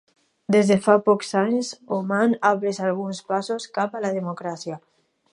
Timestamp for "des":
0.53-0.69